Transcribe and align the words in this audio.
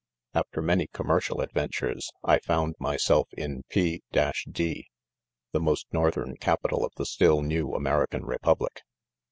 After 0.33 0.63
many 0.63 0.87
commercial 0.87 1.41
adventures, 1.41 2.11
I 2.23 2.39
found 2.39 2.73
myself 2.79 3.27
in 3.37 3.61
P 3.69 4.01
:d, 4.13 4.87
the 5.51 5.59
most 5.59 5.85
northern 5.93 6.37
capital 6.37 6.83
of 6.83 6.93
the 6.95 7.05
still 7.05 7.43
new 7.43 7.75
American 7.75 8.25
republic. 8.25 8.81